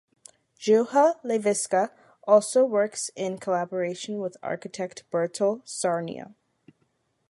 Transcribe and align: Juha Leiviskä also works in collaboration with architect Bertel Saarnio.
Juha 0.59 1.21
Leiviskä 1.23 1.91
also 2.25 2.65
works 2.65 3.11
in 3.15 3.37
collaboration 3.39 4.17
with 4.19 4.35
architect 4.41 5.03
Bertel 5.11 5.59
Saarnio. 5.63 6.33